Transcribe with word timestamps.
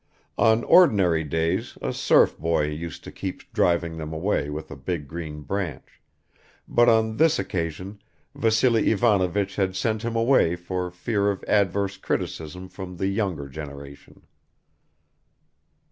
On 0.39 0.63
ordinary 0.63 1.23
days 1.23 1.77
a 1.79 1.93
serf 1.93 2.35
boy 2.35 2.63
used 2.69 3.03
to 3.03 3.11
keep 3.11 3.53
driving 3.53 3.97
them 3.97 4.11
away 4.11 4.49
with 4.49 4.71
a 4.71 4.75
big 4.75 5.07
green 5.07 5.41
branch, 5.41 6.01
but 6.67 6.89
on 6.89 7.17
this 7.17 7.37
occasion 7.37 8.01
Vassily 8.33 8.89
Ivanovich 8.89 9.57
had 9.57 9.75
sent 9.75 10.01
him 10.01 10.15
away 10.15 10.55
for 10.55 10.89
fear 10.89 11.29
of 11.29 11.43
adverse 11.47 11.97
criticism 11.97 12.67
from 12.67 12.97
the 12.97 13.09
younger 13.09 13.47
generation. 13.47 14.23